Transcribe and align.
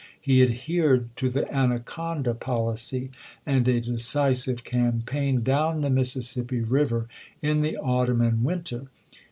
He 0.19 0.41
adhered 0.41 1.15
to 1.17 1.29
the 1.29 1.47
"Anaconda" 1.53 2.33
policy, 2.33 3.11
and 3.45 3.67
a 3.67 3.79
decisive 3.79 4.63
campaign 4.63 5.43
down 5.43 5.81
the 5.81 5.91
Missis 5.91 6.33
sippi 6.35 6.61
River 6.67 7.07
in 7.43 7.59
the 7.59 7.77
autumn 7.77 8.21
and 8.21 8.43
winter. 8.43 8.87